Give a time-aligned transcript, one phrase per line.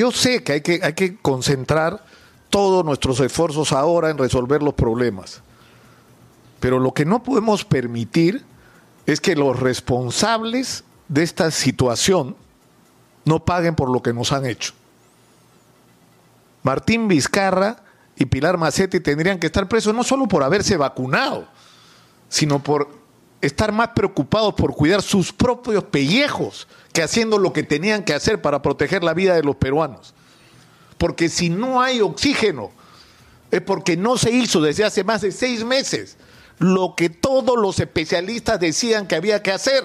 [0.00, 2.02] yo sé que hay, que hay que concentrar
[2.48, 5.42] todos nuestros esfuerzos ahora en resolver los problemas.
[6.58, 8.42] Pero lo que no podemos permitir
[9.04, 12.34] es que los responsables de esta situación
[13.26, 14.72] no paguen por lo que nos han hecho.
[16.62, 17.82] Martín Vizcarra
[18.16, 21.46] y Pilar Macetti tendrían que estar presos no solo por haberse vacunado,
[22.30, 22.88] sino por
[23.40, 28.42] estar más preocupados por cuidar sus propios pellejos que haciendo lo que tenían que hacer
[28.42, 30.14] para proteger la vida de los peruanos.
[30.98, 32.70] Porque si no hay oxígeno,
[33.50, 36.16] es porque no se hizo desde hace más de seis meses
[36.58, 39.82] lo que todos los especialistas decían que había que hacer.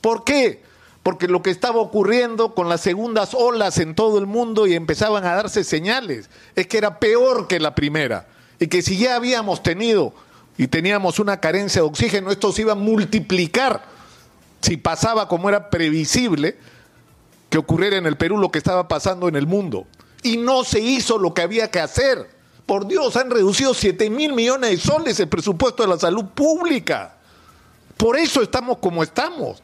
[0.00, 0.62] ¿Por qué?
[1.02, 5.24] Porque lo que estaba ocurriendo con las segundas olas en todo el mundo y empezaban
[5.24, 8.28] a darse señales es que era peor que la primera.
[8.60, 10.14] Y que si ya habíamos tenido
[10.58, 13.82] y teníamos una carencia de oxígeno, esto se iba a multiplicar
[14.60, 16.56] si pasaba como era previsible
[17.50, 19.86] que ocurriera en el Perú lo que estaba pasando en el mundo.
[20.22, 22.30] Y no se hizo lo que había que hacer.
[22.64, 27.16] Por Dios, han reducido 7 mil millones de soles el presupuesto de la salud pública.
[27.96, 29.62] Por eso estamos como estamos.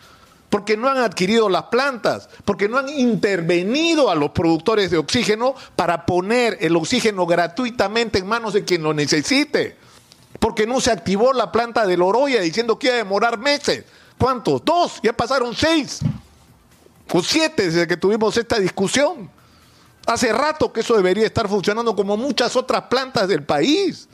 [0.48, 5.54] Porque no han adquirido las plantas, porque no han intervenido a los productores de oxígeno
[5.74, 9.78] para poner el oxígeno gratuitamente en manos de quien lo necesite.
[10.42, 13.84] Porque no se activó la planta de Loroya diciendo que iba a demorar meses.
[14.18, 14.64] ¿Cuántos?
[14.64, 16.00] Dos, ya pasaron seis
[17.12, 19.30] o siete desde que tuvimos esta discusión.
[20.04, 24.08] Hace rato que eso debería estar funcionando como muchas otras plantas del país.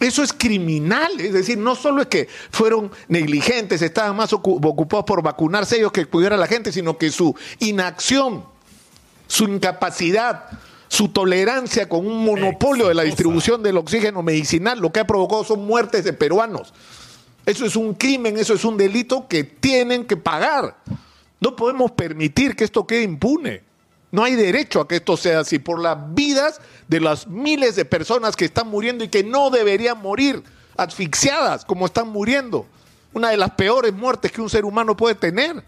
[0.00, 5.22] Eso es criminal, es decir, no solo es que fueron negligentes, estaban más ocupados por
[5.22, 8.46] vacunarse ellos que cuidar a la gente, sino que su inacción,
[9.26, 10.48] su incapacidad,
[10.88, 15.44] su tolerancia con un monopolio de la distribución del oxígeno medicinal, lo que ha provocado
[15.44, 16.72] son muertes de peruanos.
[17.44, 20.76] Eso es un crimen, eso es un delito que tienen que pagar.
[21.40, 23.62] No podemos permitir que esto quede impune.
[24.10, 27.84] No hay derecho a que esto sea así por las vidas de las miles de
[27.84, 30.42] personas que están muriendo y que no deberían morir
[30.76, 32.66] asfixiadas como están muriendo.
[33.12, 35.62] Una de las peores muertes que un ser humano puede tener.